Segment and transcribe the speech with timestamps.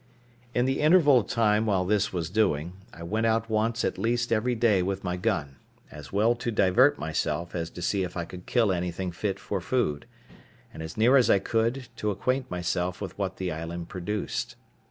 [0.55, 4.31] In the interval of time while this was doing, I went out once at least
[4.31, 5.57] every day with my gun,
[5.91, 9.61] as well to divert myself as to see if I could kill anything fit for
[9.61, 10.07] food;
[10.73, 14.55] and, as near as I could, to acquaint myself with what the island produced.